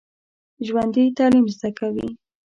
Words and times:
ژوندي 0.65 1.03
تعلیم 1.17 1.45
زده 1.55 1.69
کوي 1.79 2.07